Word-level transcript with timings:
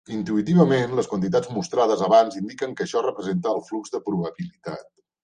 Intuïtivament, 0.13 0.93
les 0.99 1.09
quantitats 1.11 1.51
mostrades 1.57 2.01
abans 2.05 2.37
indiquen 2.39 2.73
que 2.79 2.87
això 2.87 3.05
representa 3.09 3.53
el 3.57 3.63
flux 3.69 3.95
de 3.97 4.03
probabilitat. 4.09 4.89